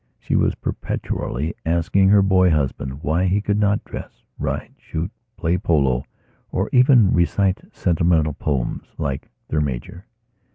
She 0.19 0.35
was 0.35 0.55
perpetually 0.55 1.53
asking 1.63 2.09
her 2.09 2.23
boy 2.23 2.49
husband 2.49 3.03
why 3.03 3.25
he 3.25 3.39
could 3.39 3.59
not 3.59 3.83
dress, 3.85 4.23
ride, 4.39 4.73
shoot, 4.79 5.11
play 5.37 5.59
polo, 5.59 6.05
or 6.51 6.71
even 6.73 7.13
recite 7.13 7.59
sentimental 7.71 8.33
poems, 8.33 8.95
like 8.97 9.29
their 9.49 9.61
major. 9.61 10.07